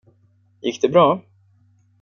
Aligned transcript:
Gick 0.63 0.81
det 0.81 0.89
bra? 0.91 1.21